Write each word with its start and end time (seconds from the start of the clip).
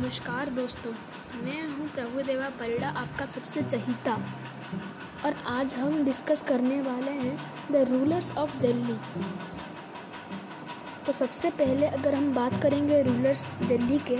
नमस्कार 0.00 0.48
दोस्तों, 0.48 0.90
मैं 1.44 1.62
हूँ 1.68 1.88
प्रभुदेवा 1.88 2.48
परिड़ा, 2.60 2.88
आपका 2.88 3.24
सबसे 3.24 3.62
चहिता। 3.62 4.12
और 5.24 5.34
आज 5.48 5.74
हम 5.76 6.04
डिस्कस 6.04 6.42
करने 6.42 6.80
वाले 6.82 7.10
हैं 7.10 7.36
द 7.72 7.84
रूलर्स 7.90 8.30
ऑफ़ 8.32 8.56
दिल्ली। 8.58 8.96
तो 11.06 11.12
सबसे 11.12 11.50
पहले 11.50 11.86
अगर 11.88 12.14
हम 12.14 12.32
बात 12.34 12.60
करेंगे 12.62 13.02
रूलर्स 13.02 13.46
दिल्ली 13.62 13.98
के 14.08 14.16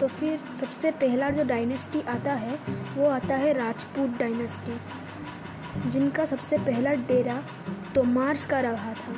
तो 0.00 0.08
फिर 0.08 0.38
सबसे 0.60 0.90
पहला 1.02 1.30
जो 1.30 1.44
डायनेस्टी 1.44 2.00
आता 2.08 2.34
है, 2.34 2.58
वो 2.96 3.08
आता 3.08 3.36
है 3.36 3.52
राजपूत 3.54 4.18
डायनेस्टी 4.18 5.90
जिनका 5.90 6.24
सबसे 6.24 6.58
पहला 6.60 6.92
डेरा 7.08 7.42
तोमार्स 7.94 8.46
का 8.46 8.60
रहा 8.60 8.92
था। 8.92 9.16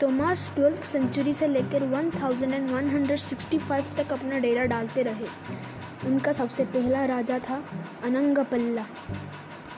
तोमार्स 0.00 0.54
ट्वेल्थ 0.54 0.82
सेंचुरी 0.82 1.32
से 1.32 1.46
लेकर 1.46 1.84
1165 1.84 3.84
तक 3.96 4.12
अपना 4.12 4.38
डेरा 4.38 4.64
डालते 4.64 5.02
रहे। 5.02 5.26
उनका 6.06 6.32
सबसे 6.32 6.64
पहला 6.64 7.04
राजा 7.04 7.38
था 7.38 7.64
अनंगपल्ला। 8.04 8.86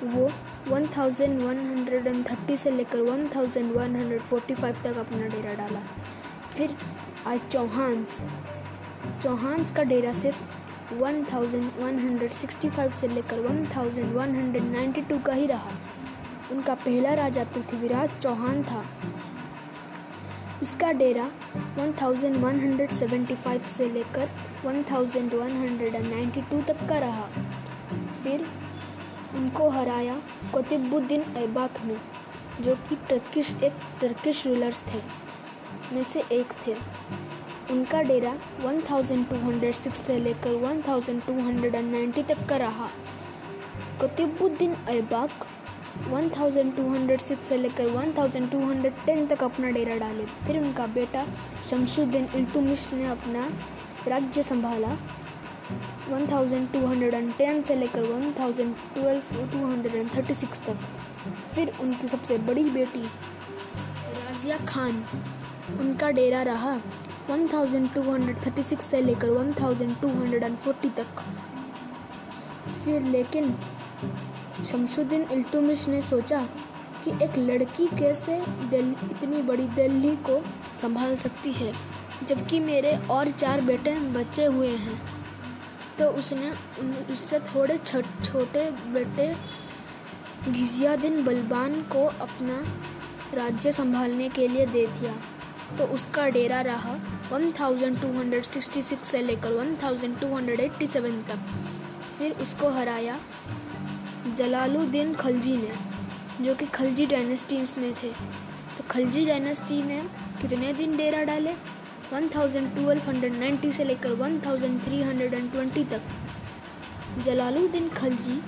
वो 0.04 0.30
1130 0.68 2.56
से 2.56 2.70
लेकर 2.70 3.00
1145 3.00 4.84
तक 4.84 4.96
अपना 4.96 5.27
डेरा 5.27 5.54
डाला। 5.54 5.80
फिर 6.54 6.77
आज 7.27 7.41
चौहान्स 7.52 8.20
चौहान्स 9.22 9.72
का 9.72 9.82
डेरा 9.82 10.12
सिर्फ़ 10.12 10.42
1165 10.94 12.91
से 12.91 13.08
लेकर 13.08 13.41
1192 13.41 15.22
का 15.22 15.32
ही 15.32 15.46
रहा। 15.46 15.70
उनका 16.52 16.74
पहला 16.74 17.14
राजा 17.14 17.44
पृथ्वीराज 17.44 18.10
चौहान 18.22 18.62
था। 18.62 18.84
उसका 20.62 20.92
डेरा 20.92 21.30
1175 21.78 23.62
से 23.62 23.91
लेकर 23.91 24.28
1192 24.66 26.62
तक 26.62 26.88
का 26.88 26.98
रहा। 26.98 27.28
फिर 28.22 28.46
उनको 29.34 29.69
हराया 29.70 30.22
कुतुबुद्दीन 30.52 31.20
ऐबाक 31.20 31.70
ने, 31.84 31.96
जो 32.64 32.74
कि 32.74 32.96
टर्किश 32.96 33.56
एक 33.62 33.72
टर्किश 34.00 34.46
रूलर्स 34.46 34.82
थे, 34.82 35.02
में 35.92 36.02
से 36.02 36.20
एक 36.32 36.52
थे। 36.66 36.76
उनका 37.70 38.02
डेरा 38.02 38.38
1206 38.64 39.92
से 39.92 40.19
लेकर 40.19 40.50
1290 40.54 42.22
तक 42.22 42.47
का 42.48 42.56
रहा। 42.56 42.88
कुतुबुद्दीन 44.00 44.76
ऐबाक 44.88 45.30
1206 46.05 47.42
से 47.42 47.56
लेकर 47.56 47.89
1210 47.89 49.28
तक 49.31 49.42
अपना 49.45 49.70
डेरा 49.70 49.97
डाले। 49.97 50.25
फिर 50.44 50.59
उनका 50.59 50.86
बेटा 50.94 51.25
शमशुद्दीन 51.70 52.28
इल्तुमिश 52.34 52.92
ने 52.92 53.06
अपना 53.06 53.48
राज्य 54.09 54.42
संभाला। 54.42 54.97
1210 56.11 57.62
से 57.64 57.75
लेकर 57.77 58.03
1212 58.05 59.20
236 59.53 60.61
तक। 60.61 60.78
फिर 61.55 61.72
उनकी 61.81 62.09
सबसे 62.09 62.39
बड़ी 62.39 62.64
बेटी 62.70 63.03
राजिया 63.03 64.59
खान, 64.69 65.05
उनका 65.81 66.11
डेरा 66.11 66.42
रहा 66.42 66.75
1236 67.31 68.81
से 68.81 69.00
लेकर 69.03 69.31
1240 69.31 70.91
तक। 70.97 71.22
फिर 72.84 73.03
लेकिन 73.03 73.44
शमशुद्दीन 74.64 75.22
इल्तुमिश 75.33 75.86
ने 75.89 76.00
सोचा 76.03 76.42
कि 77.05 77.11
एक 77.25 77.39
लड़की 77.39 77.86
कैसे 77.98 78.36
इतनी 78.36 79.42
बड़ी 79.42 79.67
दिल्ली 79.70 80.14
को 80.17 80.42
संभाल 80.75 81.17
सकती 81.17 81.53
है, 81.53 81.72
जबकि 82.22 82.61
मेरे 82.61 82.97
और 83.11 83.31
चार 83.31 83.61
बेटे 83.61 83.94
बचे 84.12 84.44
हुए 84.47 84.69
हैं। 84.69 85.00
तो 85.98 86.05
उसने 86.11 86.50
उससे 87.12 87.38
थोड़े 87.41 87.78
छोटे 87.78 88.71
बेटे 88.71 89.34
घिजियादीन 90.49 91.25
बलबान 91.25 91.82
को 91.82 92.05
अपना 92.21 92.62
राज्य 93.34 93.72
संभालने 93.72 94.28
के 94.28 94.49
लिए 94.49 94.66
दे 94.66 94.87
दिया। 94.88 95.15
तो 95.78 95.84
उसका 95.87 96.28
डेरा 96.28 96.60
रहा 96.60 96.94
1266 97.32 99.03
से 99.03 99.22
लेकर 99.22 99.53
1287 99.55 101.22
तक। 101.28 101.38
फिर 102.19 102.32
उसको 102.32 102.69
हराया। 102.71 103.19
जलालुद्दीन 104.27 105.15
खलजी 105.15 105.56
ने, 105.56 105.72
जो 106.44 106.55
कि 106.55 106.66
खलजी 106.66 107.06
डायनेस्टीज 107.06 107.75
में 107.78 107.93
थे। 107.93 108.09
तो 108.78 108.84
खलजी 108.91 109.25
डायनेस्टी 109.27 109.83
ने 109.83 110.03
कितने 110.41 110.72
दिन 110.72 110.97
डेरा 110.97 111.22
डाले? 111.22 111.55
1290 112.12 113.72
से 113.72 113.84
लेकर 113.84 114.12
1320 114.12 115.84
तक। 115.84 116.03
जलालुद्दीन 117.25 117.88
खलजी 117.88 118.41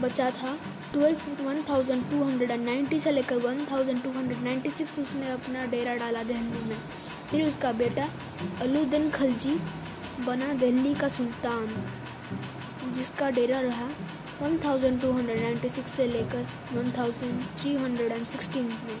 बचा 0.00 0.30
था 0.30 0.58
12 0.94 1.16
1290 1.40 2.98
से 3.00 3.10
लेकर 3.10 3.36
1296 3.38 4.98
उसने 4.98 5.30
अपना 5.30 5.64
डेरा 5.66 5.94
डाला 5.96 6.22
दिल्ली 6.22 6.64
में। 6.64 6.78
फिर 7.30 7.46
उसका 7.48 7.72
बेटा 7.72 8.08
अलुद्दीन 8.60 9.10
खलजी 9.10 9.54
बना 10.26 10.52
दिल्ली 10.54 10.94
का 10.94 11.08
सुल्तान, 11.08 11.84
जिसका 12.92 13.30
डेरा 13.30 13.60
रहा 13.60 13.88
1296 14.42 15.86
से 15.86 16.06
लेकर 16.06 16.46
1316 16.74 18.62
में। 18.62 18.98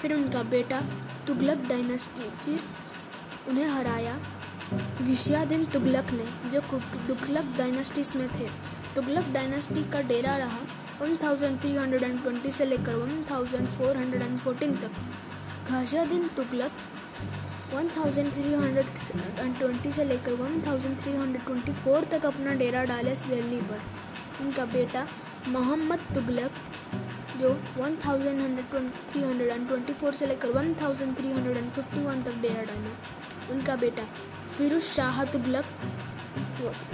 फिर 0.00 0.12
उनका 0.12 0.42
बेटा 0.42 0.80
तुगलक 1.26 1.58
डायनेस्टी, 1.68 2.22
फिर 2.22 2.58
उन्हें 3.48 3.66
हराया। 3.66 4.18
घिशियादीन 5.02 5.64
तुगलक 5.64 6.10
ने, 6.10 6.26
जो 6.50 6.60
तुगलक 7.08 7.46
डायनेस्टीज 7.58 8.14
में 8.16 8.28
थे, 8.28 8.48
तुगलक 8.94 9.24
डायनेस्टी 9.32 9.82
का 9.90 10.00
डेरा 10.02 10.36
रहा 10.36 10.60
1320 11.02 12.50
से 12.50 12.64
लेकर 12.64 12.94
1414 12.96 14.76
तक। 14.82 14.90
घाशियादीन 15.68 16.28
तुगलक 16.28 16.72
1320 17.74 19.90
से 19.90 20.04
लेकर 20.04 20.32
1324 20.32 22.04
तक 22.04 22.26
अपना 22.26 22.54
डेरा 22.54 22.84
डाले 22.84 23.10
दिल्ली 23.10 23.60
पर। 23.60 23.80
उनका 24.40 24.64
बेटा 24.64 25.06
मोहम्मद 25.48 25.98
तुगलक, 26.14 26.50
जो 27.40 27.58
1324 27.78 30.12
से 30.12 30.26
लेकर 30.26 30.50
1351 30.50 32.24
तक 32.24 32.32
डेरा 32.42 32.62
डाला। 32.62 32.90
उनका 33.50 33.76
बेटा 33.76 34.02
फिरोज 34.56 34.82
शाह 34.82 35.24
तुगलक 35.24 35.64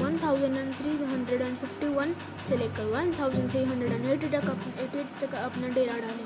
1351 0.00 2.14
से 2.46 2.56
लेकर 2.56 2.92
1380 2.92 5.04
तक 5.20 5.20
तक 5.20 5.34
अपना 5.34 5.68
डेरा 5.68 5.98
डाले। 5.98 6.24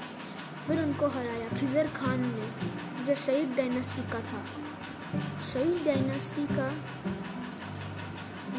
फिर 0.67 0.81
उनको 0.81 1.09
हराया 1.09 1.49
खिजर 1.49 1.87
खान 1.87 2.21
ने। 2.21 2.94
जो 3.05 3.15
शहीद 3.15 3.55
डायनेस्टी 3.57 4.03
का 4.03 4.21
था। 4.21 4.45
शहीद 5.45 5.83
डायनेस्टी 5.87 6.47
का 6.47 6.69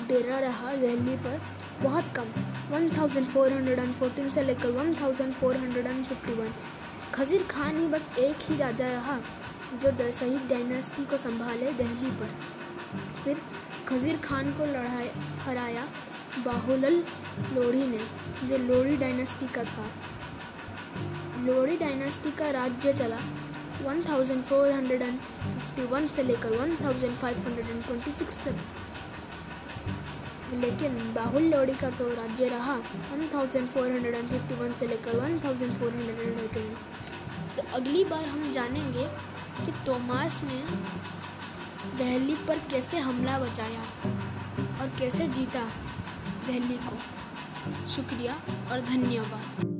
डेरा 0.07 0.39
रहा 0.39 0.73
दिल्ली 0.73 1.15
पर 1.17 1.41
बहुत 1.81 2.05
कम 2.15 2.25
1414 2.73 4.31
से 4.33 4.43
लेकर 4.43 4.71
1451 4.71 6.51
खजीर 7.13 7.43
खान 7.43 7.79
ही 7.79 7.87
बस 7.87 8.11
एक 8.19 8.35
ही 8.41 8.57
राजा 8.57 8.87
रहा 8.87 9.19
जो 9.73 10.11
शहीद 10.11 10.47
डायनेस्टी 10.49 11.05
को 11.05 11.17
संभाले 11.17 11.71
दिल्ली 11.73 12.11
पर। 12.11 12.29
फिर 13.23 13.41
खजीर 13.87 14.17
खान 14.17 14.51
को 14.51 14.65
लड़ाया 14.65 15.11
हराया 15.43 15.87
बाहुलल 16.45 17.03
लोड़ी 17.53 17.87
ने, 17.87 17.99
जो 18.47 18.57
लोड़ी 18.57 18.97
डायनेस्टी 18.97 19.47
का 19.47 19.63
था। 19.63 19.87
लोड़ी 21.41 21.77
डायनेस्टी 21.77 22.31
का 22.31 22.49
राज्य 22.49 22.93
चला। 22.93 23.19
1451 23.83 26.11
से 26.13 26.23
लेकर 26.23 26.57
1526 26.57 28.37
तक 28.45 28.55
लेकिन 30.53 31.13
बाहुल 31.13 31.43
लोड़ी 31.43 31.75
का 31.75 31.89
तो 31.89 32.09
राज्य 32.09 32.47
रहा 32.47 32.81
1451 33.13 34.75
से 34.75 34.87
लेकर 34.87 35.19
1418 35.19 36.75
तो 37.57 37.63
अगली 37.75 38.03
बार 38.03 38.27
हम 38.27 38.51
जानेंगे 38.51 39.07
कि 39.65 39.71
तोमास 39.85 40.43
ने 40.43 40.63
दिल्ली 41.97 42.35
पर 42.47 42.59
कैसे 42.71 42.97
हमला 42.97 43.39
बचाया 43.39 43.81
और 44.81 44.91
कैसे 44.99 45.27
जीता 45.27 45.71
दिल्ली 46.47 46.77
को। 46.77 46.97
शुक्रिया 47.87 48.35
और 48.71 48.81
धन्यवाद। 48.81 49.74